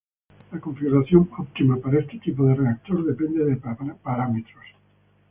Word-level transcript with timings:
La 0.51 0.59
configuración 0.59 1.29
óptima 1.37 1.77
para 1.77 1.99
este 1.99 2.17
tipo 2.17 2.43
de 2.45 2.55
reactor 2.55 3.05
depende 3.05 3.45
de 3.45 3.55
parámetros. 4.01 4.63